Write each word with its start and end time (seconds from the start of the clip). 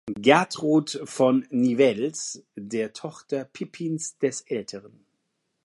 Gertrud 0.17 0.99
von 1.03 1.45
Nivelles, 1.51 2.43
der 2.55 2.91
Tochter 2.91 3.45
Pippins 3.45 4.17
des 4.17 4.41
Älteren. 4.41 5.05